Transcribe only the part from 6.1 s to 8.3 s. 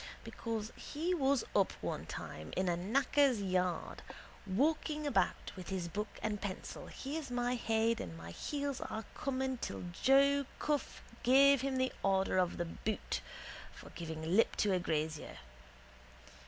and pencil here's my head and